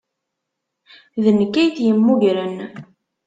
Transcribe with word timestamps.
D 1.23 1.25
nekk 1.37 1.53
ay 1.57 1.69
t-yemmugren. 1.75 2.55